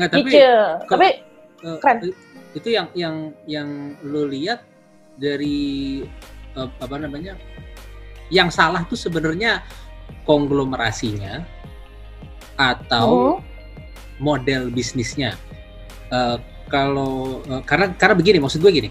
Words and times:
Nggak, 0.00 0.10
tapi 0.10 0.30
kok- 0.32 0.88
Tapi 0.96 1.08
Eh, 1.60 1.76
Keren. 1.76 1.96
itu 2.56 2.68
yang 2.72 2.88
yang 2.96 3.16
yang 3.44 3.68
lo 4.00 4.24
lihat 4.24 4.64
dari 5.20 6.00
eh, 6.56 6.68
apa 6.80 6.96
namanya 6.96 7.36
yang 8.32 8.48
salah 8.48 8.80
tuh 8.88 8.96
sebenarnya 8.96 9.60
konglomerasinya 10.24 11.44
atau 12.56 13.36
oh, 13.36 13.36
model 14.16 14.72
bisnisnya. 14.72 15.36
Eh, 16.08 16.36
kalau 16.72 17.44
eh, 17.44 17.60
karena 17.68 17.92
karena 17.92 18.14
begini 18.16 18.40
maksud 18.40 18.64
gue 18.64 18.72
gini. 18.72 18.90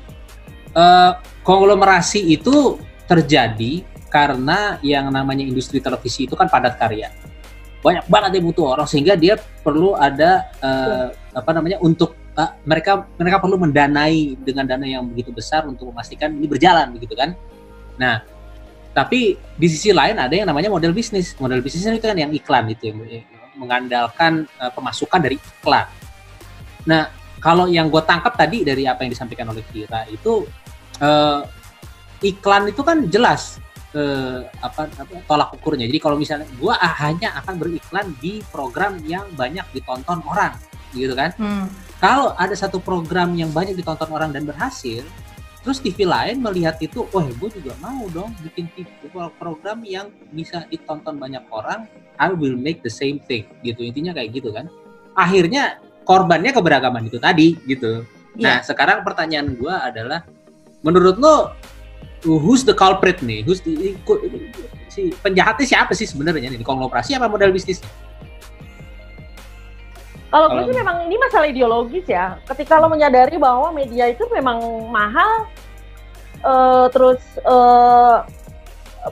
Eh, 0.70 1.12
konglomerasi 1.41 2.22
itu 2.30 2.78
terjadi 3.10 3.82
karena 4.14 4.78
yang 4.86 5.10
namanya 5.10 5.41
industri 5.41 5.82
televisi 5.82 6.30
itu 6.30 6.38
kan 6.38 6.46
padat 6.46 6.78
karya 6.78 7.10
banyak 7.80 8.06
banget 8.12 8.32
yang 8.40 8.46
butuh 8.52 8.66
orang 8.76 8.88
sehingga 8.88 9.16
dia 9.16 9.40
perlu 9.64 9.96
ada 9.96 10.52
eh, 10.60 11.08
apa 11.32 11.52
namanya 11.56 11.80
untuk 11.80 12.16
eh, 12.36 12.52
mereka 12.68 13.08
mereka 13.16 13.40
perlu 13.40 13.56
mendanai 13.56 14.36
dengan 14.44 14.68
dana 14.68 14.84
yang 14.84 15.08
begitu 15.08 15.32
besar 15.32 15.64
untuk 15.64 15.92
memastikan 15.96 16.36
ini 16.36 16.48
berjalan 16.48 16.92
begitu 16.92 17.16
kan? 17.16 17.36
Nah 17.96 18.23
tapi 18.92 19.40
di 19.56 19.68
sisi 19.72 19.96
lain 19.96 20.20
ada 20.20 20.34
yang 20.34 20.50
namanya 20.50 20.68
model 20.68 20.92
bisnis. 20.92 21.32
Model 21.40 21.64
bisnisnya 21.64 21.96
itu 21.96 22.04
kan 22.04 22.20
yang 22.20 22.36
iklan 22.36 22.68
itu 22.68 22.92
yang 22.92 23.00
mengandalkan 23.56 24.44
eh, 24.59 24.72
pemasukan 24.76 25.20
dari 25.23 25.40
iklan. 25.40 25.88
Nah 26.84 27.08
kalau 27.40 27.72
yang 27.72 27.88
gue 27.88 28.04
tangkap 28.04 28.36
tadi 28.36 28.68
dari 28.68 28.84
apa 28.84 29.08
yang 29.08 29.16
disampaikan 29.16 29.48
oleh 29.56 29.64
Kira 29.72 30.04
itu 30.12 30.44
eh, 31.00 31.42
iklan 32.28 32.75
itu 32.75 32.81
kan 32.84 33.08
jelas 33.08 33.64
eh, 33.95 34.45
apa, 34.62 34.90
apa 34.90 35.14
tolak 35.26 35.50
ukurnya. 35.58 35.90
Jadi 35.90 36.00
kalau 36.02 36.18
misalnya 36.20 36.45
gua 36.58 36.78
ah, 36.78 36.94
hanya 37.06 37.34
akan 37.42 37.56
beriklan 37.58 38.14
di 38.22 38.44
program 38.54 39.02
yang 39.06 39.26
banyak 39.34 39.66
ditonton 39.73 40.22
orang, 40.26 40.54
gitu 40.94 41.14
kan? 41.14 41.34
Hmm. 41.38 41.66
Kalau 42.00 42.31
ada 42.40 42.56
satu 42.56 42.80
program 42.80 43.36
yang 43.36 43.52
banyak 43.52 43.76
ditonton 43.76 44.08
orang 44.09 44.31
dan 44.31 44.48
berhasil, 44.48 45.04
terus 45.59 45.84
TV 45.84 46.08
lain 46.08 46.40
melihat 46.40 46.80
itu, 46.80 47.04
wah 47.12 47.28
gue 47.28 47.50
juga 47.52 47.76
mau 47.84 48.08
dong 48.16 48.31
bikin 48.40 48.72
TV 48.72 48.88
program 49.36 49.84
yang 49.84 50.08
bisa 50.31 50.64
ditonton 50.72 51.20
banyak 51.20 51.44
orang, 51.52 51.84
I 52.16 52.31
will 52.31 52.56
make 52.56 52.80
the 52.80 52.94
same 52.94 53.20
thing, 53.28 53.44
gitu 53.68 53.84
intinya 53.84 54.16
kayak 54.16 54.31
gitu 54.31 54.56
kan? 54.56 54.72
Akhirnya 55.12 55.84
korbannya 56.08 56.56
keberagaman 56.56 57.12
itu 57.12 57.20
tadi, 57.20 57.59
gitu. 57.68 58.08
Nah 58.40 58.64
sekarang 58.64 59.03
pertanyaan 59.03 59.59
gua 59.59 59.84
adalah, 59.84 60.24
menurut 60.80 61.20
lo 61.20 61.52
who's 62.23 62.67
the 62.67 62.75
culprit 62.75 63.23
nih? 63.23 63.45
Who's 63.48 63.64
the, 63.64 63.95
si 64.92 65.14
penjahatnya 65.23 65.66
siapa 65.66 65.95
sih 65.95 66.08
sebenarnya 66.09 66.52
nih? 66.52 66.59
Konglomerasi 66.64 67.16
apa 67.16 67.31
model 67.31 67.56
bisnisnya? 67.56 67.88
kalau 70.30 70.45
gue 70.53 70.70
sih 70.70 70.78
memang 70.78 71.09
ini 71.09 71.17
masalah 71.17 71.50
ideologis 71.50 72.06
ya. 72.06 72.38
Ketika 72.45 72.78
lo 72.78 72.86
menyadari 72.86 73.42
bahwa 73.42 73.73
media 73.73 74.14
itu 74.14 74.30
memang 74.30 74.62
mahal, 74.94 75.50
eh, 76.45 76.86
terus 76.94 77.22
eh, 77.42 78.17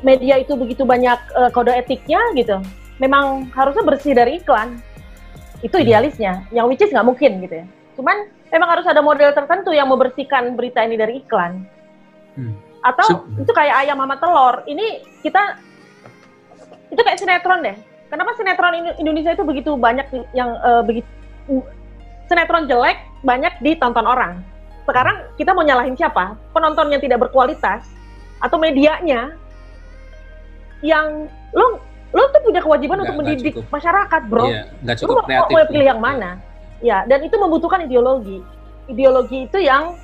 media 0.05 0.37
itu 0.37 0.53
begitu 0.53 0.85
banyak 0.85 1.17
eh, 1.17 1.49
kode 1.49 1.73
etiknya 1.73 2.21
gitu, 2.37 2.61
memang 3.01 3.49
harusnya 3.57 3.81
bersih 3.81 4.13
dari 4.13 4.37
iklan. 4.37 4.77
Itu 5.65 5.81
idealisnya, 5.81 6.45
yang 6.53 6.69
which 6.69 6.85
is 6.85 6.93
nggak 6.93 7.07
mungkin 7.09 7.41
gitu 7.41 7.65
ya. 7.65 7.67
Cuman 7.97 8.29
memang 8.53 8.69
harus 8.77 8.85
ada 8.85 9.01
model 9.01 9.33
tertentu 9.33 9.73
yang 9.73 9.89
membersihkan 9.89 10.53
berita 10.53 10.85
ini 10.85 11.01
dari 11.01 11.25
iklan. 11.25 11.65
Hmm. 12.37 12.66
Atau 12.87 13.07
itu 13.35 13.51
kayak 13.51 13.83
ayam 13.83 13.99
sama 13.99 14.15
telur. 14.15 14.63
Ini 14.63 14.85
kita 15.19 15.59
itu 16.87 17.01
kayak 17.03 17.19
sinetron 17.19 17.59
deh. 17.59 17.75
Kenapa 18.07 18.31
sinetron 18.33 18.73
Indo- 18.73 18.97
Indonesia 18.97 19.35
itu 19.35 19.43
begitu 19.43 19.75
banyak 19.75 20.07
yang 20.31 20.55
eh, 20.55 20.81
begitu 20.81 21.07
sinetron 22.25 22.63
jelek 22.65 22.95
banyak 23.21 23.51
ditonton 23.59 24.07
orang. 24.07 24.39
Sekarang 24.87 25.19
kita 25.35 25.51
mau 25.51 25.67
nyalahin 25.67 25.99
siapa? 25.99 26.39
Penonton 26.55 26.87
yang 26.87 27.03
tidak 27.03 27.27
berkualitas 27.27 27.83
atau 28.39 28.55
medianya 28.55 29.35
yang 30.79 31.27
lo 31.51 31.81
lo 32.15 32.23
tuh 32.31 32.39
punya 32.39 32.63
kewajiban 32.63 32.95
Nggak- 32.95 33.03
untuk 33.03 33.17
mendidik 33.19 33.53
cukup. 33.59 33.67
masyarakat, 33.67 34.21
bro. 34.31 34.47
Iya, 34.47 34.63
cukup 34.95 35.15
mau, 35.17 35.27
kreatif. 35.27 35.53
mau 35.53 35.67
pilih 35.67 35.87
yang 35.91 35.99
mana? 35.99 36.29
Ya, 36.79 37.03
dan 37.03 37.19
itu 37.19 37.35
membutuhkan 37.35 37.83
ideologi. 37.83 38.39
Ideologi 38.87 39.43
itu 39.43 39.59
yang 39.59 39.99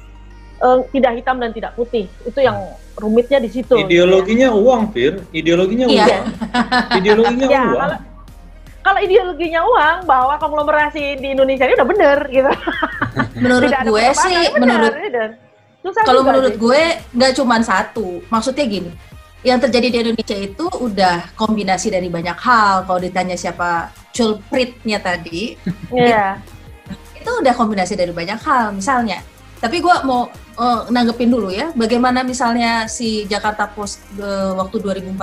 eh, 0.63 0.77
tidak 0.91 1.11
hitam 1.15 1.35
dan 1.37 1.51
tidak 1.51 1.75
putih. 1.75 2.07
Itu 2.23 2.39
yang 2.39 2.55
rumitnya 2.95 3.37
di 3.37 3.49
situ. 3.49 3.75
Ideologinya 3.75 4.49
uang, 4.49 4.89
Fir. 4.89 5.19
Ideologinya 5.29 5.85
Iya. 5.85 6.05
uang. 6.07 6.23
Ideologinya 6.95 7.47
Ya, 7.53 7.63
uang. 7.67 7.75
kalau 7.75 7.97
kalau 8.83 8.99
ideologinya 8.99 9.61
uang 9.63 9.95
bahwa 10.03 10.35
konglomerasi 10.35 11.15
di 11.15 11.31
Indonesia 11.31 11.63
ini 11.63 11.73
udah 11.73 11.87
bener 11.87 12.17
gitu. 12.27 12.51
Menurut 13.39 13.69
Tidak 13.71 13.83
gue 13.87 14.05
sih, 14.13 14.39
bener, 14.51 14.59
menurut 14.59 14.93
bener. 14.99 15.29
Kalau 16.03 16.21
menurut 16.21 16.53
sih. 16.55 16.59
gue 16.59 16.81
nggak 17.11 17.31
cuma 17.33 17.55
satu. 17.59 18.19
Maksudnya 18.27 18.63
gini, 18.63 18.91
yang 19.41 19.59
terjadi 19.59 19.87
di 19.87 19.97
Indonesia 20.01 20.35
itu 20.37 20.65
udah 20.69 21.31
kombinasi 21.35 21.91
dari 21.91 22.07
banyak 22.07 22.35
hal. 22.35 22.83
Kalau 22.83 22.99
ditanya 22.99 23.35
siapa 23.35 23.87
culpritnya 24.11 24.99
tadi, 24.99 25.55
Iya. 25.89 26.39
itu 27.19 27.31
udah 27.33 27.53
kombinasi 27.55 27.95
dari 27.95 28.11
banyak 28.11 28.39
hal. 28.39 28.71
Misalnya, 28.71 29.23
tapi 29.63 29.79
gue 29.79 29.95
mau 30.03 30.27
eh, 30.59 30.81
nanggepin 30.91 31.31
dulu 31.31 31.47
ya, 31.47 31.71
bagaimana 31.71 32.19
misalnya 32.19 32.83
si 32.91 33.23
Jakarta 33.31 33.71
Post 33.71 34.03
eh, 34.19 34.51
waktu 34.59 34.83
2014 34.83 35.15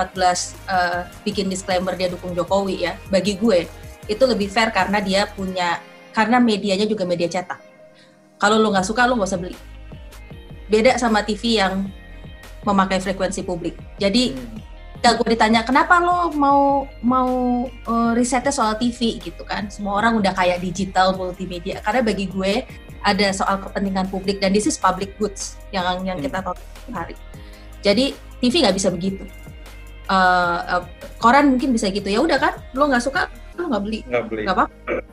eh, 0.65 1.01
bikin 1.21 1.45
disclaimer 1.45 1.93
dia 1.93 2.09
dukung 2.09 2.33
Jokowi 2.33 2.89
ya. 2.89 2.97
Bagi 3.13 3.37
gue 3.37 3.69
itu 4.09 4.23
lebih 4.25 4.49
fair 4.49 4.73
karena 4.73 4.97
dia 4.97 5.29
punya 5.29 5.77
karena 6.09 6.41
medianya 6.41 6.89
juga 6.89 7.05
media 7.05 7.29
cetak. 7.29 7.61
Kalau 8.41 8.57
lo 8.57 8.73
nggak 8.73 8.89
suka 8.89 9.05
lo 9.05 9.13
nggak 9.13 9.29
usah 9.29 9.37
beli. 9.37 9.53
Beda 10.65 10.97
sama 10.97 11.21
TV 11.21 11.61
yang 11.61 11.85
memakai 12.65 12.97
frekuensi 12.97 13.45
publik. 13.45 13.77
Jadi 14.01 14.33
ketika 15.01 15.17
gue 15.17 15.33
ditanya 15.33 15.61
kenapa 15.65 15.97
lo 15.97 16.29
mau 16.33 16.85
mau 17.01 17.29
eh, 17.69 18.11
risetnya 18.17 18.53
soal 18.53 18.77
TV 18.77 19.17
gitu 19.17 19.41
kan 19.45 19.65
semua 19.69 19.97
orang 19.97 20.21
udah 20.21 20.29
kayak 20.29 20.61
digital 20.61 21.17
multimedia 21.17 21.81
karena 21.81 22.05
bagi 22.05 22.29
gue 22.29 22.61
ada 23.01 23.27
soal 23.31 23.57
kepentingan 23.59 24.07
publik 24.07 24.37
dan 24.37 24.49
this 24.49 24.65
is 24.65 24.75
public 24.75 25.13
goods 25.15 25.57
yang 25.69 25.83
yang 26.01 26.17
Hmm. 26.17 26.25
kita 26.25 26.37
tahu 26.39 26.53
setiap 26.53 26.95
hari 26.95 27.15
jadi 27.81 28.05
TV 28.37 28.53
nggak 28.59 28.75
bisa 28.75 28.89
begitu 28.89 29.23
Eh, 30.03 30.59
eh, 30.67 30.83
koran 31.15 31.55
mungkin 31.55 31.71
bisa 31.71 31.87
gitu 31.87 32.03
ya 32.05 32.19
udah 32.19 32.35
kan 32.35 32.53
lo 32.71 32.83
nggak 32.85 32.99
suka 32.99 33.31
lo 33.55 33.69
nggak 33.69 33.79
beli 33.81 33.99
Nggak 34.03 34.23
beli. 34.27 34.43
nggak 34.43 34.55
apa 34.55 34.65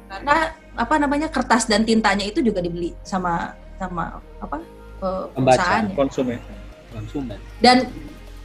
karena 0.09 0.37
apa 0.75 0.95
namanya 0.97 1.29
kertas 1.29 1.65
dan 1.65 1.83
tintanya 1.83 2.25
itu 2.25 2.41
juga 2.41 2.59
dibeli 2.59 2.91
sama 3.01 3.55
sama 3.75 4.19
apa 4.39 4.59
Pembaca. 4.99 5.55
perusahaannya 5.55 5.95
Konsumen. 5.95 6.39
konsumen. 6.91 7.39
dan 7.59 7.87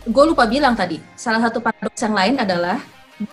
gue 0.03 0.23
lupa 0.27 0.45
bilang 0.45 0.75
tadi, 0.75 0.99
salah 1.15 1.41
satu 1.41 1.57
paradoks 1.57 1.97
yang 1.97 2.13
lain 2.13 2.35
adalah 2.37 2.77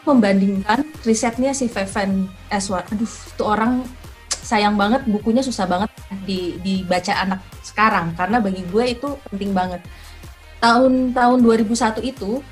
membandingkan 0.00 0.80
risetnya 1.02 1.50
si 1.50 1.66
Veven 1.66 2.24
Eswar. 2.46 2.86
Aduh, 2.86 3.04
itu 3.04 3.42
orang 3.42 3.82
sayang 4.40 4.78
banget 4.78 5.02
bukunya 5.04 5.42
susah 5.42 5.66
banget 5.66 5.90
di, 6.24 6.58
dibaca 6.58 7.14
anak 7.22 7.40
sekarang 7.62 8.12
karena 8.14 8.38
bagi 8.38 8.62
gue 8.66 8.84
itu 8.90 9.08
penting 9.30 9.50
banget. 9.54 9.80
Tahun 10.60 11.14
tahun 11.16 11.38
2001 11.40 12.04
itu 12.04 12.44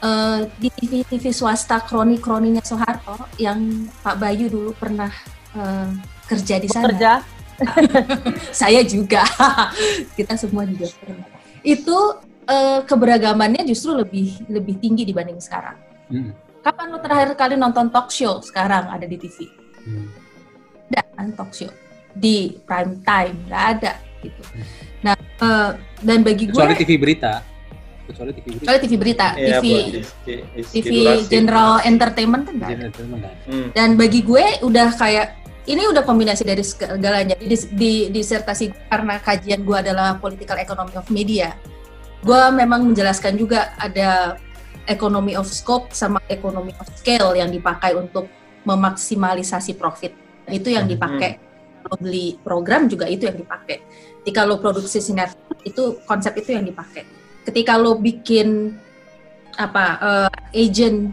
eh, 0.00 0.40
di 0.56 0.68
TV 0.70 1.02
TV 1.02 1.24
swasta 1.34 1.82
kroni 1.82 2.20
kroninya 2.20 2.62
Soeharto 2.62 3.26
yang 3.36 3.88
Pak 4.00 4.16
Bayu 4.16 4.46
dulu 4.46 4.70
pernah 4.76 5.10
eh, 5.56 5.88
kerja 6.28 6.62
di 6.62 6.68
sana 6.70 6.88
Bekerja. 6.88 7.12
saya 8.60 8.80
juga 8.80 9.20
kita 10.16 10.32
semua 10.38 10.64
juga 10.64 10.88
pernah. 10.96 11.26
itu 11.60 11.96
eh, 12.46 12.80
keberagamannya 12.86 13.68
justru 13.68 13.92
lebih 13.92 14.48
lebih 14.48 14.80
tinggi 14.80 15.04
dibanding 15.04 15.36
sekarang 15.40 15.76
Hmm. 16.10 16.34
kapan 16.58 16.90
lo 16.90 16.98
terakhir 16.98 17.38
kali 17.38 17.54
nonton 17.54 17.86
talk 17.86 18.10
show 18.10 18.42
sekarang 18.42 18.90
ada 18.90 19.06
di 19.06 19.14
TV 19.14 19.46
Hmm. 19.86 20.10
ada 20.90 21.06
kan 21.14 21.30
talk 21.38 21.54
show 21.54 21.70
di 22.12 22.36
prime 22.60 23.00
time 23.02 23.36
nggak 23.46 23.64
ada 23.76 23.92
gitu 24.20 24.40
Hmm. 24.42 24.64
nah 25.00 25.14
eh, 25.16 25.70
dan 26.00 26.20
bagi 26.20 26.44
gue 26.46 26.54
Kecuali 26.54 26.76
TV 26.76 26.90
berita. 26.96 27.40
Kecuali 28.04 28.30
TV 28.32 28.46
berita. 28.50 28.60
kecuali 28.60 28.78
TV 28.80 28.92
berita 28.96 29.26
Iya, 29.32 29.58
TV 29.60 29.64
buat 29.64 30.68
TV 30.68 30.88
general 31.26 31.72
entertainment 31.82 32.42
kan 32.44 32.54
itu 32.58 33.00
enggak. 33.00 33.34
Hmm. 33.46 33.68
dan 33.72 33.88
bagi 33.94 34.20
gue 34.20 34.44
udah 34.60 34.88
kayak 34.92 35.38
ini 35.64 35.86
udah 35.86 36.02
kombinasi 36.02 36.42
dari 36.42 36.60
segalanya 36.60 37.36
di, 37.36 37.54
di 37.70 37.92
disertasi 38.08 38.64
gue, 38.66 38.82
karena 38.88 39.16
kajian 39.16 39.62
gue 39.62 39.76
adalah 39.78 40.16
political 40.16 40.58
economy 40.58 40.94
of 40.94 41.06
media 41.08 41.54
gue 42.20 42.42
memang 42.50 42.84
menjelaskan 42.84 43.32
juga 43.34 43.72
ada 43.76 44.36
economy 44.84 45.32
of 45.32 45.46
scope 45.46 45.88
sama 45.90 46.18
economy 46.26 46.74
of 46.76 46.88
scale 46.92 47.32
yang 47.32 47.48
dipakai 47.48 47.94
untuk 47.94 48.26
memaksimalisasi 48.64 49.72
profit 49.74 50.12
itu 50.46 50.68
yang 50.68 50.84
Hmm. 50.84 51.49
Beli 52.00 52.36
program 52.42 52.86
juga 52.90 53.08
itu 53.08 53.24
yang 53.28 53.38
dipakai 53.38 53.80
ketika 54.22 54.44
lo 54.44 54.60
produksi 54.60 55.00
sinetron 55.00 55.56
itu 55.64 55.96
konsep 56.04 56.36
itu 56.36 56.52
yang 56.52 56.64
dipakai 56.66 57.06
ketika 57.48 57.80
lo 57.80 57.96
bikin 57.96 58.76
apa 59.56 59.84
eh, 60.00 60.64
agent 60.66 61.12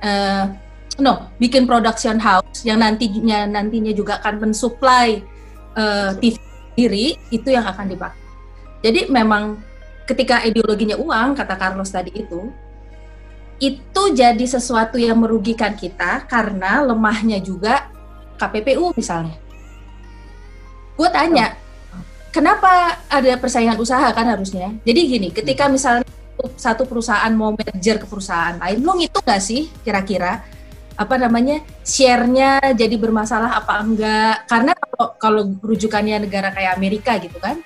eh, 0.00 0.44
no, 1.00 1.28
bikin 1.36 1.68
production 1.68 2.16
house 2.16 2.64
yang 2.64 2.80
nantinya 2.80 3.44
nantinya 3.44 3.92
juga 3.92 4.20
akan 4.20 4.48
mensuplai 4.48 5.20
uh, 5.76 6.16
TV 6.16 6.40
sendiri 6.40 7.06
itu 7.32 7.48
yang 7.52 7.64
akan 7.68 7.86
dipakai. 7.92 8.22
Jadi 8.80 9.00
memang 9.12 9.60
ketika 10.08 10.44
ideologinya 10.44 10.96
uang 10.96 11.36
kata 11.36 11.54
Carlos 11.56 11.92
tadi 11.92 12.12
itu 12.14 12.48
itu 13.56 14.02
jadi 14.12 14.44
sesuatu 14.44 15.00
yang 15.00 15.16
merugikan 15.16 15.72
kita 15.72 16.28
karena 16.28 16.84
lemahnya 16.84 17.40
juga 17.40 17.88
KPPU 18.36 18.92
misalnya. 18.92 19.36
Gue 20.96 21.08
tanya, 21.12 21.54
kenapa 22.32 22.98
ada 23.06 23.32
persaingan 23.36 23.76
usaha 23.76 24.08
kan 24.16 24.26
harusnya? 24.26 24.72
Jadi 24.82 25.00
gini, 25.06 25.28
ketika 25.30 25.68
misalnya 25.68 26.08
satu 26.56 26.88
perusahaan 26.88 27.32
mau 27.32 27.52
merger 27.52 28.00
ke 28.00 28.06
perusahaan 28.08 28.56
lain, 28.56 28.80
lo 28.80 28.96
ngitung 28.96 29.24
nggak 29.24 29.42
sih 29.42 29.68
kira-kira 29.84 30.44
apa 30.96 31.20
namanya 31.20 31.60
share-nya 31.84 32.72
jadi 32.72 32.96
bermasalah 32.96 33.60
apa 33.60 33.84
enggak? 33.84 34.48
Karena 34.48 34.72
kalau 34.72 35.06
kalau 35.20 35.42
rujukannya 35.60 36.24
negara 36.24 36.48
kayak 36.56 36.80
Amerika 36.80 37.20
gitu 37.20 37.36
kan, 37.36 37.60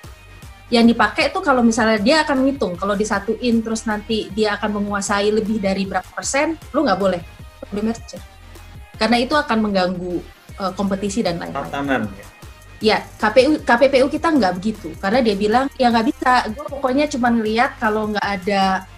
yang 0.67 0.83
dipakai 0.83 1.31
itu 1.31 1.39
kalau 1.39 1.63
misalnya 1.63 1.99
dia 1.99 2.23
akan 2.27 2.43
menghitung 2.43 2.75
kalau 2.75 2.95
disatuin 2.95 3.63
terus 3.63 3.87
nanti 3.87 4.27
dia 4.35 4.59
akan 4.59 4.83
menguasai 4.83 5.31
lebih 5.31 5.63
dari 5.63 5.87
berapa 5.87 6.07
persen, 6.11 6.59
lu 6.75 6.83
nggak 6.83 6.99
boleh 6.99 7.21
boleh 7.71 7.83
merger 7.87 8.19
karena 9.01 9.17
itu 9.17 9.33
akan 9.33 9.57
mengganggu 9.65 10.21
uh, 10.61 10.73
kompetisi 10.77 11.25
dan 11.25 11.41
lain-lain. 11.41 11.65
Tatanan 11.65 12.05
ya. 12.13 12.25
Ya, 12.81 13.05
KPU 13.21 13.61
KPPU 13.61 14.09
kita 14.09 14.33
nggak 14.33 14.57
begitu 14.57 14.89
karena 14.97 15.21
dia 15.21 15.37
bilang 15.37 15.69
ya 15.77 15.93
nggak 15.93 16.07
bisa. 16.09 16.49
Gue 16.49 16.65
pokoknya 16.65 17.05
cuma 17.13 17.29
ngelihat 17.29 17.77
kalau 17.77 18.09
nggak 18.09 18.27
ada 18.41 18.89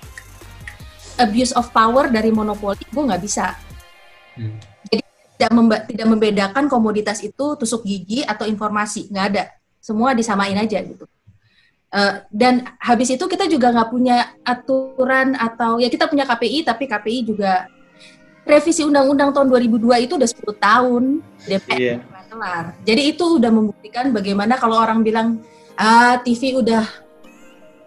abuse 1.19 1.51
of 1.51 1.67
power 1.75 2.07
dari 2.07 2.31
monopoli, 2.31 2.79
gue 2.79 3.03
nggak 3.03 3.19
bisa. 3.19 3.59
Hmm. 4.39 4.55
Jadi 4.87 5.03
tidak, 5.35 5.51
memba 5.51 5.77
tidak 5.83 6.07
membedakan 6.07 6.71
komoditas 6.71 7.19
itu 7.27 7.59
tusuk 7.59 7.83
gigi 7.83 8.23
atau 8.23 8.47
informasi, 8.47 9.11
nggak 9.11 9.25
ada. 9.35 9.51
Semua 9.83 10.15
disamain 10.15 10.55
aja 10.55 10.79
gitu. 10.79 11.03
Uh, 11.93 12.23
dan 12.31 12.63
habis 12.79 13.11
itu 13.11 13.21
kita 13.27 13.51
juga 13.51 13.69
nggak 13.69 13.89
punya 13.91 14.31
aturan 14.47 15.35
atau 15.35 15.77
ya 15.77 15.91
kita 15.91 16.07
punya 16.07 16.25
KPI 16.25 16.65
tapi 16.65 16.89
KPI 16.89 17.19
juga 17.21 17.69
revisi 18.47 18.81
undang-undang 18.81 19.29
tahun 19.29 19.45
2002 19.53 20.09
itu 20.09 20.17
udah 20.17 20.25
10 20.25 20.57
tahun 20.57 21.03
DPR 21.45 21.77
yeah 21.77 22.12
kelar. 22.33 22.65
Jadi 22.81 23.01
itu 23.13 23.37
udah 23.37 23.51
membuktikan 23.53 24.09
bagaimana 24.09 24.57
kalau 24.57 24.81
orang 24.81 25.05
bilang 25.05 25.37
ah 25.77 26.17
TV 26.25 26.57
udah 26.57 26.81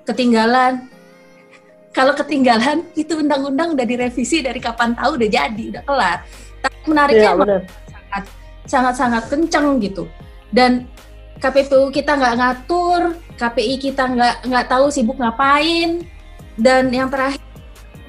ketinggalan. 0.06 0.86
Kalau 1.96 2.12
ketinggalan 2.12 2.84
itu 2.92 3.16
undang-undang 3.16 3.72
udah 3.72 3.88
direvisi 3.88 4.44
dari 4.44 4.60
kapan 4.60 4.92
tahu 4.92 5.16
udah 5.16 5.30
jadi, 5.32 5.64
udah 5.72 5.82
kelar. 5.88 6.18
Tapi 6.60 6.76
menariknya 6.92 7.32
ya, 7.32 7.58
sangat 7.88 8.24
sangat-sangat 8.68 9.22
kenceng 9.32 9.80
gitu. 9.80 10.04
Dan 10.52 10.84
KPPU 11.40 11.88
kita 11.88 12.20
nggak 12.20 12.36
ngatur, 12.36 13.16
KPI 13.40 13.80
kita 13.80 14.12
nggak 14.12 14.44
nggak 14.44 14.66
tahu 14.68 14.92
sibuk 14.92 15.16
ngapain. 15.16 16.04
Dan 16.60 16.92
yang 16.92 17.08
terakhir 17.08 17.40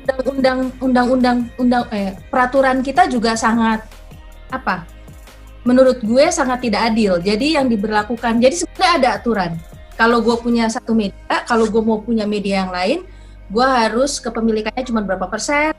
undang-undang 0.04 0.60
undang-undang 0.84 1.38
undang 1.56 1.84
eh, 1.96 2.12
peraturan 2.28 2.84
kita 2.84 3.08
juga 3.08 3.40
sangat 3.40 3.88
apa 4.52 4.97
menurut 5.68 6.00
gue 6.00 6.26
sangat 6.32 6.64
tidak 6.64 6.96
adil. 6.96 7.20
Jadi 7.20 7.60
yang 7.60 7.68
diberlakukan, 7.68 8.40
jadi 8.40 8.56
sebenarnya 8.56 8.92
ada 8.96 9.10
aturan. 9.20 9.52
Kalau 10.00 10.24
gue 10.24 10.36
punya 10.40 10.72
satu 10.72 10.96
media, 10.96 11.44
kalau 11.44 11.68
gue 11.68 11.84
mau 11.84 12.00
punya 12.00 12.24
media 12.24 12.64
yang 12.64 12.72
lain, 12.72 13.00
gue 13.52 13.68
harus 13.68 14.24
kepemilikannya 14.24 14.88
cuma 14.88 15.04
berapa 15.04 15.28
persen, 15.28 15.76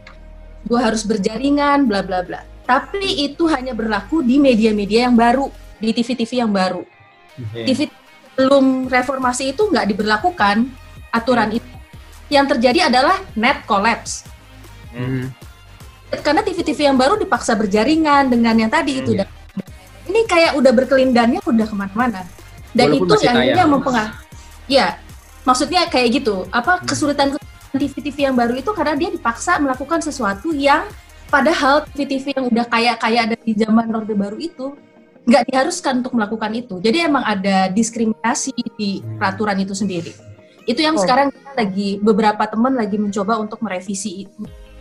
gue 0.68 0.76
harus 0.76 1.08
berjaringan, 1.08 1.88
bla 1.88 2.04
bla 2.04 2.20
bla. 2.20 2.44
Tapi 2.68 3.24
itu 3.24 3.48
hanya 3.48 3.72
berlaku 3.72 4.20
di 4.20 4.36
media-media 4.36 5.08
yang 5.08 5.16
baru, 5.16 5.48
di 5.80 5.96
TV-TV 5.96 6.44
yang 6.44 6.52
baru. 6.52 6.84
Okay. 7.38 7.64
TV 7.72 7.80
belum 8.36 8.92
reformasi 8.92 9.56
itu 9.56 9.62
nggak 9.64 9.88
diberlakukan 9.88 10.68
aturan 11.14 11.48
itu. 11.56 11.70
Yang 12.28 12.58
terjadi 12.58 12.92
adalah 12.92 13.16
net 13.32 13.64
collapse. 13.64 14.28
Hmm. 14.92 15.32
Karena 16.08 16.44
TV-TV 16.44 16.92
yang 16.92 16.96
baru 16.96 17.16
dipaksa 17.16 17.56
berjaringan 17.56 18.28
dengan 18.28 18.52
yang 18.56 18.68
tadi 18.72 19.00
itu. 19.00 19.16
Dan 19.16 19.27
ini 19.27 19.27
kayak 20.28 20.52
udah 20.54 20.72
berkelindannya 20.76 21.40
udah 21.42 21.66
ke 21.66 21.74
mana-mana 21.74 22.22
dan 22.76 22.92
Walaupun 22.92 23.08
itu 23.08 23.14
yang 23.24 23.36
akhirnya 23.36 23.66
mempengaruhi 23.66 24.16
ya 24.68 24.86
maksudnya 25.48 25.88
kayak 25.88 26.20
gitu 26.20 26.44
apa 26.52 26.78
hmm. 26.78 26.84
kesulitan 26.84 27.28
TV-TV 27.72 28.28
yang 28.28 28.36
baru 28.36 28.56
itu 28.56 28.70
karena 28.72 28.96
dia 28.96 29.08
dipaksa 29.12 29.60
melakukan 29.60 30.00
sesuatu 30.00 30.52
yang 30.52 30.88
padahal 31.28 31.84
TV-TV 31.92 32.36
yang 32.36 32.46
udah 32.48 32.64
kayak 32.68 32.96
kayak 33.00 33.20
ada 33.32 33.36
di 33.36 33.52
zaman 33.52 33.92
Orde 33.92 34.16
Baru 34.16 34.40
itu 34.40 34.76
nggak 35.28 35.44
diharuskan 35.52 36.00
untuk 36.00 36.16
melakukan 36.16 36.48
itu. 36.56 36.80
Jadi 36.80 37.04
emang 37.04 37.20
ada 37.20 37.68
diskriminasi 37.68 38.56
di 38.80 39.04
hmm. 39.04 39.20
peraturan 39.20 39.60
itu 39.60 39.76
sendiri. 39.76 40.16
Itu 40.64 40.80
yang 40.80 40.96
oh. 40.96 41.00
sekarang 41.04 41.28
kita 41.28 41.52
lagi 41.52 42.00
beberapa 42.00 42.48
teman 42.48 42.72
lagi 42.72 42.96
mencoba 42.96 43.36
untuk 43.36 43.60
merevisi 43.60 44.24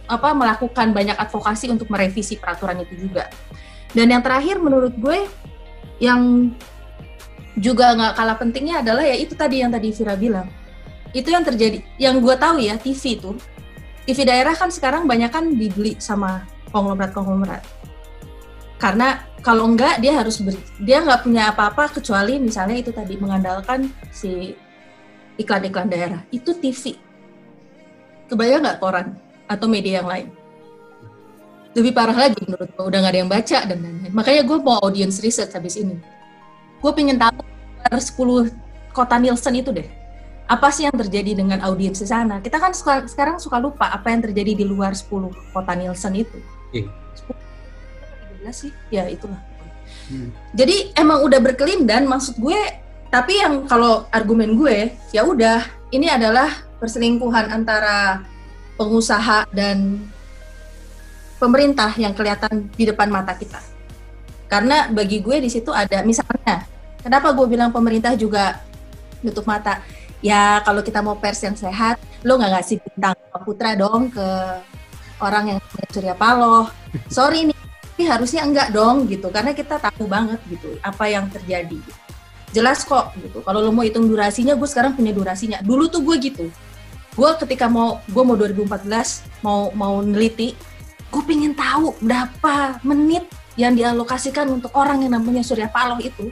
apa 0.08 0.32
melakukan 0.32 0.96
banyak 0.96 1.20
advokasi 1.20 1.68
untuk 1.68 1.92
merevisi 1.92 2.40
peraturan 2.40 2.80
itu 2.80 2.96
juga. 2.96 3.28
Dan 3.98 4.14
yang 4.14 4.22
terakhir 4.22 4.62
menurut 4.62 4.94
gue 4.94 5.26
yang 5.98 6.54
juga 7.58 7.98
nggak 7.98 8.14
kalah 8.14 8.38
pentingnya 8.38 8.86
adalah 8.86 9.02
ya 9.02 9.18
itu 9.18 9.34
tadi 9.34 9.66
yang 9.66 9.74
tadi 9.74 9.90
Vira 9.90 10.14
bilang. 10.14 10.46
Itu 11.18 11.34
yang 11.34 11.42
terjadi. 11.42 11.82
Yang 11.98 12.16
gue 12.22 12.36
tahu 12.38 12.62
ya 12.62 12.78
TV 12.78 13.18
itu, 13.18 13.34
TV 14.06 14.22
daerah 14.22 14.54
kan 14.54 14.70
sekarang 14.70 15.10
banyak 15.10 15.34
kan 15.34 15.50
dibeli 15.50 15.98
sama 15.98 16.46
konglomerat-konglomerat. 16.70 17.66
Karena 18.78 19.26
kalau 19.42 19.66
enggak 19.66 19.98
dia 19.98 20.14
harus 20.14 20.38
beri, 20.46 20.62
dia 20.78 21.02
nggak 21.02 21.26
punya 21.26 21.50
apa-apa 21.50 21.90
kecuali 21.98 22.38
misalnya 22.38 22.78
itu 22.78 22.94
tadi 22.94 23.18
mengandalkan 23.18 23.90
si 24.14 24.54
iklan-iklan 25.42 25.90
daerah. 25.90 26.22
Itu 26.30 26.54
TV. 26.54 26.94
Kebayang 28.30 28.62
nggak 28.62 28.78
koran 28.78 29.18
atau 29.50 29.66
media 29.66 30.06
yang 30.06 30.10
lain? 30.12 30.37
Lebih 31.78 31.94
parah 31.94 32.18
lagi 32.18 32.42
menurut 32.42 32.70
gue 32.74 32.86
udah 32.90 33.00
gak 33.06 33.12
ada 33.14 33.20
yang 33.22 33.30
baca 33.30 33.58
dan 33.70 33.78
lain-lain. 33.78 34.12
Makanya 34.12 34.42
gue 34.50 34.58
mau 34.58 34.82
audience 34.82 35.22
research 35.22 35.54
habis 35.54 35.78
ini. 35.78 36.02
Gue 36.82 36.92
pengen 36.98 37.22
tahu 37.22 37.38
10 37.94 38.50
kota 38.98 39.16
Nielsen 39.22 39.54
itu 39.54 39.70
deh. 39.70 39.86
Apa 40.50 40.74
sih 40.74 40.90
yang 40.90 40.98
terjadi 40.98 41.38
dengan 41.38 41.62
audiens 41.62 42.02
di 42.02 42.08
sana? 42.10 42.42
Kita 42.42 42.58
kan 42.58 42.74
suka, 42.74 43.06
sekarang 43.06 43.38
suka 43.38 43.62
lupa 43.62 43.94
apa 43.94 44.10
yang 44.10 44.26
terjadi 44.26 44.58
di 44.58 44.66
luar 44.66 44.98
10 44.98 45.54
kota 45.54 45.72
Nielsen 45.78 46.18
itu. 46.18 46.38
Iya. 46.74 46.90
10, 48.42 48.50
sih. 48.50 48.72
Ya 48.90 49.06
itulah. 49.06 49.38
Hmm. 50.08 50.32
jadi 50.56 50.96
emang 50.96 51.24
udah 51.24 51.40
berkelindan 51.44 52.08
maksud 52.08 52.40
gue 52.40 52.60
tapi 53.08 53.40
yang 53.40 53.68
kalau 53.68 54.08
argumen 54.12 54.56
gue 54.56 54.92
ya 55.12 55.24
udah 55.24 55.64
ini 55.92 56.12
adalah 56.12 56.52
perselingkuhan 56.80 57.52
antara 57.52 58.24
pengusaha 58.80 59.48
dan 59.52 60.00
pemerintah 61.38 61.94
yang 61.98 62.14
kelihatan 62.14 62.70
di 62.74 62.84
depan 62.86 63.10
mata 63.10 63.34
kita. 63.38 63.62
Karena 64.48 64.88
bagi 64.90 65.22
gue 65.22 65.44
di 65.44 65.50
situ 65.52 65.70
ada 65.74 66.02
misalnya, 66.02 66.66
kenapa 67.04 67.34
gue 67.36 67.46
bilang 67.46 67.70
pemerintah 67.70 68.16
juga 68.16 68.62
nutup 69.22 69.46
mata? 69.46 69.84
Ya 70.24 70.66
kalau 70.66 70.82
kita 70.82 71.04
mau 71.06 71.14
pers 71.20 71.46
yang 71.46 71.54
sehat, 71.54 72.02
lo 72.26 72.42
nggak 72.42 72.52
ngasih 72.58 72.78
bintang 72.82 73.14
putra 73.46 73.78
dong 73.78 74.10
ke 74.10 74.28
orang 75.22 75.56
yang 75.56 75.60
Surya 75.94 76.18
Paloh. 76.18 76.74
Sorry 77.12 77.46
nih, 77.46 77.58
tapi 77.58 78.04
harusnya 78.10 78.42
enggak 78.46 78.70
dong 78.74 79.06
gitu, 79.06 79.30
karena 79.30 79.54
kita 79.54 79.78
tahu 79.78 80.10
banget 80.10 80.42
gitu 80.50 80.74
apa 80.82 81.06
yang 81.06 81.30
terjadi. 81.30 81.78
Jelas 82.56 82.82
kok 82.88 83.14
gitu. 83.20 83.44
Kalau 83.44 83.60
lo 83.62 83.70
mau 83.76 83.84
hitung 83.86 84.08
durasinya, 84.08 84.56
gue 84.56 84.66
sekarang 84.66 84.96
punya 84.96 85.12
durasinya. 85.14 85.60
Dulu 85.62 85.92
tuh 85.92 86.02
gue 86.02 86.16
gitu. 86.18 86.46
Gue 87.14 87.30
ketika 87.42 87.68
mau 87.68 88.00
gue 88.08 88.24
mau 88.24 88.38
2014 88.38 89.44
mau 89.44 89.74
mau 89.74 90.00
neliti 90.06 90.54
gue 91.08 91.24
pengen 91.24 91.54
tahu 91.56 91.96
berapa 92.04 92.80
menit 92.84 93.26
yang 93.58 93.74
dialokasikan 93.74 94.46
untuk 94.54 94.72
orang 94.78 95.02
yang 95.02 95.18
namanya 95.18 95.42
Surya 95.42 95.72
Paloh 95.72 95.98
itu 95.98 96.30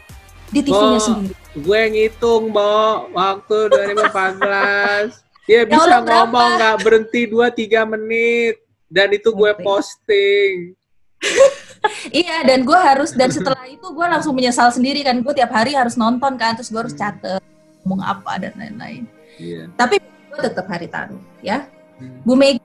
di 0.54 0.62
TV-nya 0.62 1.02
sendiri. 1.02 1.34
Gue 1.58 1.82
ngitung, 1.90 2.54
Bo, 2.54 3.10
waktu 3.12 3.58
2014. 3.72 5.24
Dia 5.46 5.62
ya 5.62 5.64
bisa 5.70 6.02
ngomong 6.02 6.50
nggak 6.58 6.78
berhenti 6.82 7.30
2-3 7.30 7.94
menit. 7.98 8.62
Dan 8.90 9.14
itu 9.14 9.34
gue 9.34 9.52
posting. 9.62 10.74
iya, 12.14 12.46
dan 12.46 12.62
gue 12.66 12.78
harus, 12.78 13.14
dan 13.14 13.34
setelah 13.34 13.66
itu 13.66 13.86
gue 13.90 14.06
langsung 14.06 14.38
menyesal 14.38 14.70
sendiri 14.70 15.02
kan. 15.02 15.22
Gue 15.22 15.34
tiap 15.34 15.54
hari 15.54 15.74
harus 15.74 15.98
nonton 15.98 16.38
kan, 16.38 16.54
terus 16.58 16.70
gue 16.70 16.82
harus 16.82 16.94
catet 16.94 17.42
ngomong 17.82 18.02
apa 18.02 18.42
dan 18.42 18.54
lain-lain. 18.58 19.06
Yeah. 19.38 19.70
Tapi 19.78 20.02
gue 20.02 20.40
tetap 20.42 20.66
hari 20.70 20.90
taruh, 20.90 21.22
ya. 21.46 21.66
Hmm. 21.98 22.22
Bu 22.26 22.34
Mega 22.34 22.62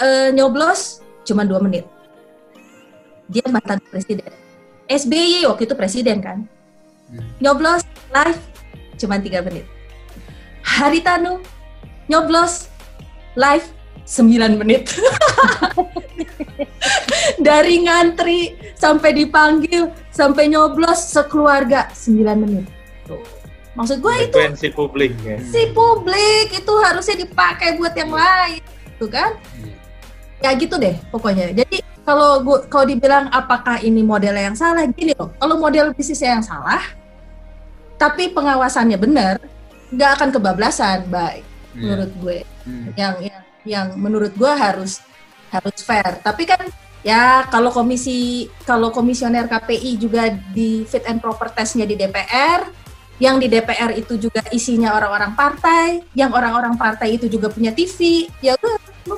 uh, 0.00 0.28
nyoblos 0.32 1.03
cuma 1.24 1.42
dua 1.44 1.60
menit. 1.60 1.88
Dia 3.28 3.44
mantan 3.48 3.80
presiden. 3.88 4.30
SBY 4.84 5.48
waktu 5.48 5.64
itu 5.64 5.74
presiden 5.74 6.20
kan. 6.20 6.44
Hmm. 7.08 7.24
Nyoblos 7.40 7.82
live 8.12 8.40
cuma 9.00 9.16
tiga 9.18 9.40
menit. 9.40 9.64
Haritanu 10.64 11.40
nyoblos 12.08 12.68
live 13.34 13.64
9 14.04 14.60
menit. 14.60 14.92
Dari 17.46 17.88
ngantri 17.88 18.52
sampai 18.76 19.16
dipanggil 19.16 19.88
sampai 20.12 20.52
nyoblos 20.52 21.08
sekeluarga 21.08 21.88
9 21.96 22.20
menit. 22.36 22.68
Tuh. 23.08 23.20
Maksud 23.74 23.98
gue 23.98 24.14
itu 24.30 24.38
Frekuensi 24.38 24.68
publik 24.70 25.12
ya. 25.26 25.36
si 25.42 25.74
publik 25.74 26.46
itu 26.54 26.74
harusnya 26.78 27.26
dipakai 27.26 27.74
buat 27.74 27.90
yang 27.98 28.14
lain, 28.14 28.62
tuh 29.02 29.10
kan? 29.10 29.34
Ya 30.42 30.50
gitu 30.56 30.74
deh 30.80 30.96
pokoknya. 31.12 31.54
Jadi 31.54 31.82
kalau 32.04 32.42
gua 32.44 32.64
kalau 32.68 32.84
dibilang 32.88 33.30
apakah 33.32 33.80
ini 33.80 34.04
modelnya 34.04 34.52
yang 34.52 34.58
salah, 34.58 34.84
gini 34.90 35.14
loh. 35.16 35.32
Kalau 35.40 35.56
model 35.56 35.94
bisnisnya 35.96 36.36
yang 36.36 36.44
salah, 36.44 36.82
tapi 37.96 38.28
pengawasannya 38.34 38.98
benar, 39.00 39.40
nggak 39.94 40.10
akan 40.20 40.28
kebablasan, 40.34 41.08
baik 41.08 41.54
Iya. 41.74 41.82
menurut 41.82 42.10
gue. 42.22 42.38
Hmm. 42.64 42.86
Yang 42.94 43.14
yang 43.26 43.42
yang 43.64 43.86
menurut 43.98 44.32
gue 44.36 44.52
harus 44.52 45.02
harus 45.50 45.78
fair. 45.82 46.22
Tapi 46.22 46.46
kan 46.46 46.62
ya 47.04 47.44
kalau 47.50 47.74
komisi 47.74 48.48
kalau 48.64 48.94
komisioner 48.94 49.50
KPI 49.50 49.98
juga 49.98 50.30
di 50.54 50.86
fit 50.86 51.04
and 51.10 51.18
proper 51.18 51.50
testnya 51.50 51.84
di 51.84 51.98
DPR, 51.98 52.70
yang 53.18 53.38
di 53.42 53.46
DPR 53.50 53.94
itu 53.94 54.18
juga 54.18 54.42
isinya 54.54 54.94
orang-orang 54.94 55.34
partai, 55.34 56.02
yang 56.14 56.30
orang-orang 56.34 56.74
partai 56.78 57.18
itu 57.18 57.26
juga 57.26 57.50
punya 57.50 57.74
TV, 57.74 58.30
ya 58.42 58.54
lu 58.58 58.70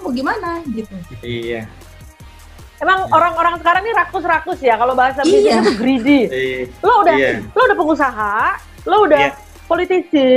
mau 0.07 0.15
gimana 0.15 0.63
gitu. 0.71 0.95
Iya. 1.19 1.67
Emang 2.79 3.09
Iya. 3.09 3.11
orang-orang 3.11 3.55
sekarang 3.59 3.83
ini 3.83 3.93
rakus-rakus 3.99 4.61
ya 4.63 4.79
kalau 4.79 4.95
bahasa 4.95 5.27
Iya. 5.27 5.27
bisnisnya 5.27 5.67
tuh 5.67 5.77
greedy. 5.83 6.21
Iya. 6.31 6.63
Lo 6.79 6.93
udah 7.03 7.17
Iya. 7.19 7.31
lo 7.51 7.61
udah 7.67 7.77
pengusaha, 7.77 8.35
lo 8.87 8.97
udah 9.11 9.19
Iya. 9.27 9.33
politisi, 9.67 10.31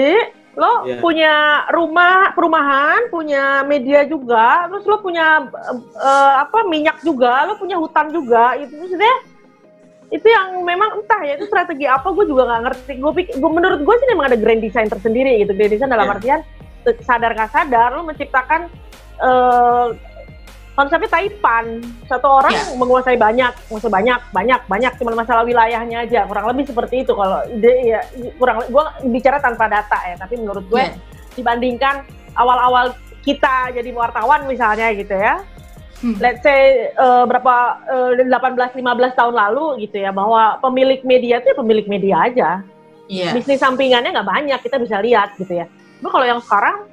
lo 0.58 0.72
Iya. 0.90 0.98
punya 0.98 1.34
rumah 1.70 2.34
perumahan, 2.34 3.14
punya 3.14 3.62
media 3.62 4.02
juga, 4.10 4.66
terus 4.74 4.90
lo 4.90 4.98
punya 4.98 5.46
eh, 6.02 6.34
apa 6.42 6.66
minyak 6.66 6.98
juga, 7.06 7.46
lo 7.46 7.62
punya 7.62 7.78
hutan 7.78 8.10
juga. 8.10 8.58
Itu 8.58 8.74
maksudnya 8.74 9.14
itu 10.10 10.26
yang 10.26 10.66
memang 10.66 10.98
entah 10.98 11.22
ya 11.22 11.38
itu 11.38 11.46
strategi 11.46 11.86
apa 11.86 12.10
gue 12.10 12.26
juga 12.26 12.50
nggak 12.50 12.62
ngerti. 12.66 12.94
Gue 12.98 13.12
pikir, 13.14 13.34
gue 13.38 13.52
menurut 13.54 13.86
gue 13.86 13.96
sih 14.02 14.08
memang 14.10 14.26
ada 14.34 14.38
grand 14.40 14.58
design 14.58 14.90
tersendiri 14.90 15.38
gitu. 15.46 15.54
Grand 15.54 15.70
design 15.70 15.92
dalam 15.94 16.08
Iya. 16.10 16.16
artian 16.18 16.42
sadar 17.04 17.36
nggak 17.36 17.52
sadar 17.52 17.92
lo 17.94 18.08
menciptakan 18.08 18.72
eh, 19.20 19.88
konsepnya 20.74 21.12
taipan 21.12 21.66
satu 22.08 22.40
orang 22.40 22.56
Iya. 22.56 22.80
menguasai 22.80 23.20
banyak 23.20 23.52
menguasai 23.68 23.92
banyak 23.92 24.20
banyak 24.32 24.62
banyak 24.66 24.92
cuma 24.96 25.12
masalah 25.12 25.44
wilayahnya 25.44 26.08
aja 26.08 26.24
kurang 26.24 26.48
lebih 26.48 26.64
seperti 26.66 27.04
itu 27.04 27.12
kalau 27.12 27.44
ide 27.46 27.72
ya 27.86 28.00
kurang 28.40 28.64
gue 28.64 28.84
bicara 29.12 29.38
tanpa 29.38 29.68
data 29.68 30.00
ya 30.08 30.16
tapi 30.16 30.40
menurut 30.40 30.64
gue 30.66 30.80
Iya. 30.80 30.96
dibandingkan 31.36 32.08
awal-awal 32.34 32.96
kita 33.20 33.76
jadi 33.76 33.92
wartawan 33.92 34.48
misalnya 34.48 34.88
gitu 34.96 35.12
ya 35.14 35.44
Hmm. 36.00 36.16
let's 36.24 36.40
say 36.40 36.88
eh, 36.88 37.24
berapa 37.28 37.56
eh, 38.16 38.24
18-15 38.24 38.80
tahun 39.20 39.36
lalu 39.36 39.84
gitu 39.84 40.00
ya 40.00 40.16
bahwa 40.16 40.56
pemilik 40.64 41.04
media 41.04 41.44
itu 41.44 41.52
ya 41.52 41.58
pemilik 41.60 41.84
media 41.92 42.16
aja 42.24 42.50
Iya. 43.12 43.36
bisnis 43.36 43.60
sampingannya 43.60 44.16
nggak 44.16 44.24
banyak 44.24 44.60
kita 44.64 44.80
bisa 44.80 45.04
lihat 45.04 45.36
gitu 45.36 45.60
ya. 45.60 45.68
Tapi 45.68 46.08
kalau 46.08 46.24
yang 46.24 46.40
sekarang 46.40 46.88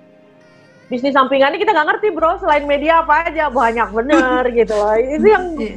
bisnis 0.87 1.13
sampingannya 1.13 1.59
kita 1.59 1.71
nggak 1.71 1.89
ngerti 1.91 2.09
bro 2.11 2.39
selain 2.39 2.63
media 2.63 3.03
apa 3.03 3.27
aja 3.27 3.49
banyak 3.49 3.89
bener 3.91 4.43
gitu 4.59 4.75
loh. 4.75 4.95
Itu 4.95 5.27
yang 5.27 5.45
Iya. 5.57 5.77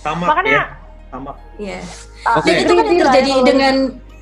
Sama 0.00 0.24
Makanya- 0.28 0.52
ya. 0.52 0.64
Sama. 1.08 1.30
Iya. 1.56 1.78
ah, 2.24 2.34
Oke. 2.38 2.48
Dan 2.48 2.56
itu 2.58 2.72
kan 2.72 2.76
yang 2.76 2.88
greedy 2.88 2.98
lah 2.98 3.12
terjadi 3.12 3.30
ya 3.30 3.42
dengan 3.44 3.74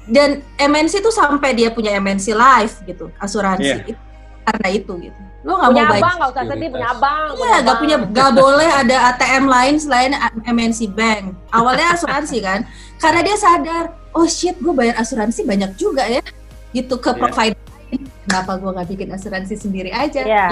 dan 0.02 0.30
MNC 0.59 0.94
tuh 0.99 1.11
sampai 1.11 1.50
dia 1.52 1.71
punya 1.71 1.94
MNC 1.94 2.35
live 2.35 2.75
gitu, 2.85 3.04
asuransi 3.16 3.62
Iya. 3.64 3.76
itu 3.87 4.00
karena 4.42 4.68
itu 4.68 4.92
gitu. 5.00 5.21
Lo 5.42 5.59
nggak 5.59 5.71
punya 5.71 5.85
mau 5.85 5.94
abang 5.97 6.14
nggak 6.18 6.30
usah 6.30 6.44
sedih 6.44 6.68
punya 6.71 6.88
abang. 6.88 7.26
Iya, 7.32 7.56
nggak 7.62 7.76
punya, 7.78 7.97
nggak 8.04 8.30
boleh 8.32 8.68
ada 8.68 8.97
ATM 9.11 9.44
lain 9.47 9.75
selain 9.78 10.11
MNC 10.44 10.80
Bank. 10.88 11.23
Awalnya 11.50 11.94
asuransi 11.94 12.37
kan, 12.38 12.61
karena 12.99 13.21
dia 13.23 13.37
sadar, 13.37 13.85
oh 14.12 14.26
shit, 14.26 14.54
gue 14.56 14.71
bayar 14.71 14.99
asuransi 14.99 15.42
banyak 15.42 15.75
juga 15.75 16.02
ya, 16.04 16.23
gitu 16.73 16.94
ke 16.97 17.11
Iya. 17.11 17.18
provider. 17.18 17.62
Kenapa 18.23 18.55
gue 18.55 18.71
nggak 18.71 18.88
bikin 18.88 19.09
asuransi 19.11 19.55
sendiri 19.57 19.91
aja? 19.91 20.23
Iya. 20.23 20.47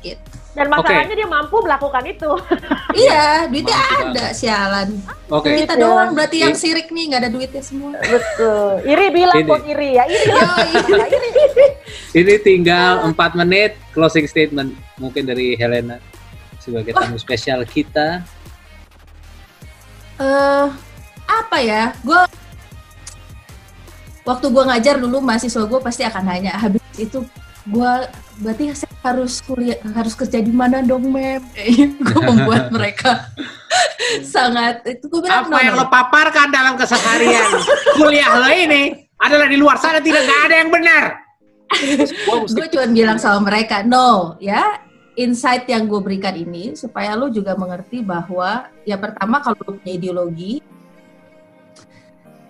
Gitu. 0.00 0.20
Dan 0.54 0.70
masalahnya 0.70 1.16
dia 1.16 1.26
mampu 1.26 1.58
melakukan 1.58 2.04
itu. 2.06 2.30
Iya, 2.94 3.50
duitnya 3.50 3.74
Mampu 3.74 3.90
ada, 3.90 4.06
banget. 4.22 4.38
sialan. 4.38 4.88
Oke. 5.26 5.50
Kita 5.58 5.74
Iya. 5.74 5.82
doang 5.82 6.10
berarti 6.14 6.36
yang 6.38 6.54
sirik 6.54 6.94
nih, 6.94 7.10
nggak 7.10 7.20
ada 7.26 7.30
duitnya 7.32 7.58
semua. 7.58 7.98
Betul. 7.98 8.86
Iri 8.86 9.06
bilang 9.10 9.34
Ini. 9.34 9.50
kok 9.50 9.62
iri 9.66 9.88
ya. 9.98 10.04
Iri. 10.06 10.30
Yoi. 10.30 11.02
iri. 11.10 11.66
Ini 12.22 12.34
tinggal 12.38 13.02
4 13.02 13.34
menit 13.34 13.74
closing 13.90 14.30
statement 14.30 14.70
mungkin 14.94 15.26
dari 15.26 15.58
Helena 15.58 15.98
sebagai 16.62 16.94
tamu 16.94 17.18
spesial 17.18 17.66
kita. 17.66 18.22
eh 20.14 20.66
apa 21.26 21.56
ya? 21.58 21.90
Gue 22.00 22.20
waktu 24.24 24.46
gue 24.48 24.62
ngajar 24.64 24.96
dulu 24.98 25.20
mahasiswa 25.20 25.64
gue 25.68 25.80
pasti 25.84 26.02
akan 26.02 26.24
nanya 26.24 26.56
habis 26.56 26.80
itu 26.96 27.22
gue 27.64 27.92
berarti 28.44 28.76
saya 28.76 28.92
harus 29.00 29.40
kuliah 29.40 29.80
harus 29.96 30.12
kerja 30.12 30.40
di 30.40 30.52
mana 30.52 30.84
dong 30.84 31.08
mem? 31.08 31.40
gue 32.08 32.20
membuat 32.20 32.68
mereka 32.68 33.28
sangat 34.34 34.84
itu 34.84 35.08
gue 35.08 35.24
bilang 35.24 35.48
Apa 35.48 35.58
yang 35.64 35.76
lo 35.76 35.86
paparkan 35.88 36.48
dalam 36.52 36.76
keseharian 36.76 37.48
kuliah 37.96 38.28
lo 38.36 38.48
ini 38.52 39.08
adalah 39.20 39.48
di 39.48 39.56
luar 39.56 39.80
sana 39.80 40.04
tidak 40.04 40.26
nggak 40.26 40.42
ada 40.50 40.56
yang 40.60 40.70
benar. 40.74 41.04
gue 42.52 42.66
cuma 42.68 42.86
bilang 42.92 43.16
sama 43.16 43.40
mereka 43.40 43.80
no 43.80 44.36
ya 44.36 44.78
insight 45.16 45.64
yang 45.64 45.88
gue 45.88 46.00
berikan 46.04 46.36
ini 46.36 46.76
supaya 46.76 47.16
lo 47.16 47.32
juga 47.32 47.56
mengerti 47.56 48.04
bahwa 48.04 48.68
ya 48.84 49.00
pertama 49.00 49.40
kalau 49.40 49.58
lo 49.64 49.80
punya 49.80 49.96
ideologi 49.96 50.60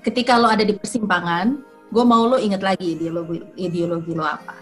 ketika 0.05 0.37
lo 0.37 0.47
ada 0.47 0.63
di 0.63 0.77
persimpangan 0.77 1.59
gue 1.89 2.05
mau 2.05 2.29
lo 2.29 2.37
ingat 2.37 2.61
lagi 2.61 2.95
ideologi 2.95 3.41
ideologi 3.57 4.13
lo 4.13 4.25
apa. 4.29 4.55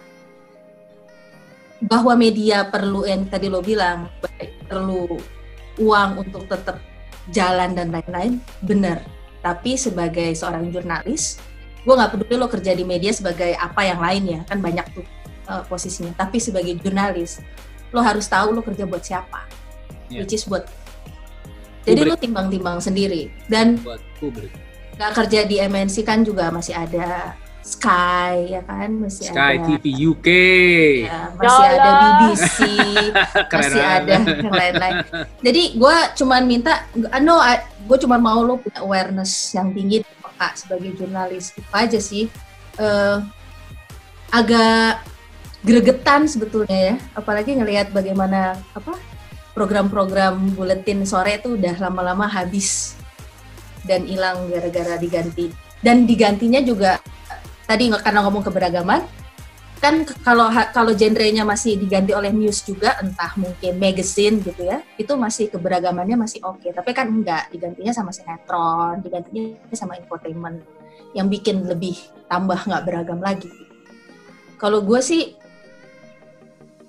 Bahwa 1.82 2.14
media 2.14 2.70
perlu 2.70 3.02
yang 3.02 3.26
tadi 3.26 3.50
lo 3.50 3.58
bilang 3.58 4.06
baik, 4.22 4.70
perlu 4.70 5.18
uang 5.82 6.10
untuk 6.22 6.46
tetap 6.46 6.78
jalan 7.34 7.74
dan 7.74 7.90
lain-lain 7.90 8.38
benar. 8.62 9.02
Tapi 9.42 9.74
sebagai 9.74 10.30
seorang 10.38 10.70
jurnalis 10.70 11.42
gue 11.82 11.90
nggak 11.90 12.14
peduli 12.14 12.38
lo 12.38 12.46
kerja 12.46 12.78
di 12.78 12.86
media 12.86 13.10
sebagai 13.10 13.58
apa 13.58 13.82
yang 13.82 13.98
lainnya 13.98 14.46
kan 14.46 14.62
banyak 14.62 14.86
tuh 14.94 15.02
uh, 15.50 15.66
posisinya. 15.66 16.14
Tapi 16.14 16.38
sebagai 16.38 16.78
jurnalis 16.78 17.42
lo 17.90 17.98
harus 17.98 18.30
tahu 18.30 18.54
lo 18.54 18.62
kerja 18.62 18.86
buat 18.86 19.02
siapa 19.02 19.62
Iya. 20.12 20.28
which 20.28 20.36
is 20.36 20.44
buat 20.44 20.68
jadi 21.82 22.06
lo 22.06 22.14
timbang-timbang 22.14 22.78
sendiri. 22.78 23.26
Dan 23.50 23.74
Buat 23.82 23.98
publik. 24.22 24.54
Nggak 24.96 25.12
kerja 25.16 25.40
di 25.48 25.56
MNC 25.58 25.96
kan 26.04 26.20
juga 26.22 26.52
masih 26.52 26.76
ada 26.76 27.34
Sky 27.62 28.58
ya 28.58 28.62
kan 28.66 28.90
masih 28.98 29.30
Sky 29.30 29.54
ada 29.54 29.66
TV 29.70 29.84
UK. 30.10 30.28
ya, 31.06 31.30
masih 31.38 31.62
ada 31.62 31.78
Yalah. 31.78 32.02
BBC 32.26 32.58
Keren 33.50 33.62
masih 33.62 33.78
banget. 33.78 34.02
ada 34.02 34.12
yang 34.12 34.50
lain-lain. 34.50 34.96
Jadi 35.46 35.62
gue 35.78 35.96
cuman 36.18 36.42
minta, 36.42 36.72
no, 37.22 37.38
gue 37.86 37.98
cuman 38.02 38.18
mau 38.18 38.42
lo 38.42 38.58
punya 38.58 38.82
awareness 38.82 39.54
yang 39.54 39.70
tinggi 39.70 40.02
peka 40.02 40.48
sebagai 40.58 40.90
jurnalis 40.98 41.54
itu 41.54 41.70
aja 41.70 41.98
sih. 42.02 42.26
Eh, 42.82 43.16
agak 44.34 45.06
gregetan 45.62 46.26
sebetulnya 46.26 46.74
ya, 46.74 46.94
apalagi 47.14 47.54
ngelihat 47.54 47.94
bagaimana 47.94 48.58
apa 48.74 48.98
program-program 49.54 50.56
buletin 50.58 51.06
sore 51.06 51.38
itu 51.38 51.54
udah 51.54 51.78
lama-lama 51.78 52.26
habis 52.26 52.98
dan 53.86 54.06
hilang 54.06 54.48
gara-gara 54.50 54.98
diganti. 54.98 55.50
Dan 55.82 56.06
digantinya 56.06 56.62
juga 56.62 57.02
tadi 57.66 57.90
nggak 57.90 58.02
karena 58.06 58.20
ngomong 58.22 58.44
keberagaman, 58.46 59.02
kan 59.82 60.06
kalau 60.22 60.46
kalau 60.70 60.94
genrenya 60.94 61.42
masih 61.42 61.74
diganti 61.74 62.14
oleh 62.14 62.30
news 62.30 62.62
juga 62.62 62.94
entah 63.02 63.34
mungkin 63.34 63.82
magazine 63.82 64.38
gitu 64.38 64.62
ya 64.62 64.78
itu 64.94 65.10
masih 65.18 65.50
keberagamannya 65.50 66.14
masih 66.14 66.38
oke 66.46 66.70
tapi 66.70 66.94
kan 66.94 67.10
enggak 67.10 67.50
digantinya 67.50 67.90
sama 67.90 68.14
sinetron 68.14 69.02
digantinya 69.02 69.58
sama 69.74 69.98
infotainment 69.98 70.62
yang 71.18 71.26
bikin 71.26 71.66
lebih 71.66 71.98
tambah 72.30 72.62
nggak 72.62 72.84
beragam 72.86 73.18
lagi 73.18 73.50
kalau 74.54 74.86
gue 74.86 75.02
sih 75.02 75.34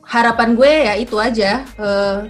harapan 0.06 0.54
gue 0.54 0.72
ya 0.86 0.94
itu 0.94 1.18
aja 1.18 1.66
eh, 1.66 2.30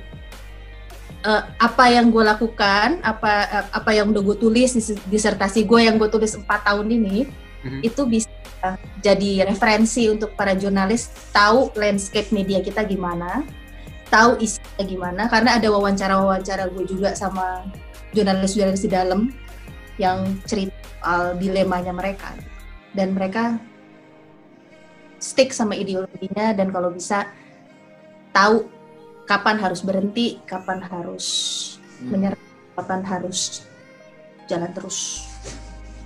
eh, 1.24 1.44
apa 1.58 1.86
yang 1.90 2.12
gue 2.12 2.24
lakukan 2.24 3.00
apa 3.02 3.32
apa 3.72 3.90
yang 3.96 4.12
udah 4.12 4.22
gue 4.22 4.38
tulis 4.38 4.76
dis- 4.76 5.00
disertasi 5.08 5.64
gue 5.64 5.88
yang 5.88 5.96
gue 5.96 6.08
tulis 6.12 6.36
empat 6.36 6.68
tahun 6.68 6.88
ini 6.92 7.18
Mhm. 7.64 7.80
itu 7.80 8.02
bisa 8.06 8.30
jadi 9.00 9.48
referensi 9.48 10.08
untuk 10.12 10.36
para 10.36 10.56
jurnalis 10.56 11.12
tahu 11.32 11.72
landscape 11.76 12.32
media 12.32 12.60
kita 12.64 12.84
gimana, 12.84 13.44
tahu 14.08 14.40
isinya 14.40 14.84
gimana 14.84 15.22
karena 15.28 15.60
ada 15.60 15.68
wawancara-wawancara 15.72 16.72
gue 16.72 16.84
juga 16.88 17.16
sama 17.16 17.68
jurnalis-jurnalis 18.12 18.84
di 18.84 18.92
dalam 18.92 19.32
yang 20.00 20.40
cerita 20.48 20.76
soal 21.04 21.36
dilemanya 21.36 21.92
mereka 21.92 22.32
dan 22.96 23.12
mereka 23.16 23.60
stick 25.20 25.52
sama 25.56 25.76
ideologinya 25.76 26.56
dan 26.56 26.72
kalau 26.72 26.92
bisa 26.92 27.28
tahu 28.32 28.68
kapan 29.24 29.56
harus 29.58 29.80
berhenti, 29.80 30.40
kapan 30.44 30.80
harus 30.82 31.26
Hmm. 32.00 32.10
menyerah, 32.12 32.42
kapan 32.76 33.02
harus 33.02 33.64
jalan 34.46 34.68
terus. 34.76 35.24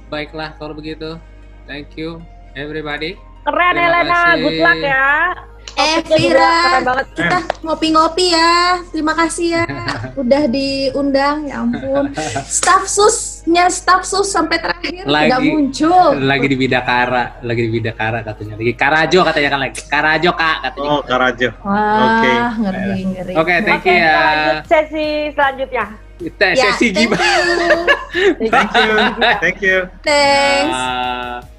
Baiklah 0.08 0.54
kalau 0.56 0.72
begitu. 0.72 1.18
Thank 1.66 1.98
you 1.98 2.22
everybody. 2.54 3.18
Keren 3.44 3.74
Terima 3.74 3.84
Helena, 3.84 4.14
kasih. 4.14 4.42
good 4.44 4.60
luck 4.60 4.80
ya. 4.80 5.08
Eh, 5.78 6.00
Vira. 6.10 6.56
Kita 7.14 7.40
ngopi-ngopi 7.62 8.34
ya. 8.34 8.82
Terima 8.90 9.14
kasih 9.14 9.48
ya 9.54 9.66
udah 10.22 10.44
diundang. 10.48 11.48
Ya 11.48 11.62
ampun. 11.62 12.12
Staf 12.44 12.88
susnya 13.48 13.72
staf 13.72 14.04
sus 14.04 14.28
sampai 14.28 14.60
terakhir 14.60 15.08
Lagi- 15.08 15.32
tidak 15.32 15.40
muncul. 15.48 16.08
Lagi 16.20 16.46
di 16.52 16.58
Bidakara, 16.60 17.24
lagi 17.40 17.62
di 17.64 17.72
Bidakara 17.72 18.20
katanya. 18.22 18.60
Lagi 18.60 18.74
Karajo 18.76 19.20
katanya 19.24 19.50
kan 19.50 19.60
lagi. 19.64 19.82
Karajo 19.88 20.32
Kak 20.36 20.58
katanya. 20.62 20.90
Oh, 20.92 21.00
Karajo. 21.00 21.50
Wah, 21.64 22.20
Oke. 22.20 22.34
ngeri 22.60 23.00
ngeri. 23.08 23.34
Oke, 23.40 23.54
thank 23.64 23.80
Oke, 23.80 23.88
you 23.88 24.04
ya. 24.04 24.20
sesi 24.68 25.08
selanjutnya. 25.32 25.86
Kita 26.18 26.46
Ya, 26.50 26.64
sesi 26.76 26.88
thank 26.92 27.08
gimana? 27.08 27.24
you. 27.24 28.50
Thank 28.52 28.72
you. 28.76 28.94
Thank 29.40 29.60
you. 29.64 29.78
Thanks. 30.04 30.76
Ah, 30.76 31.40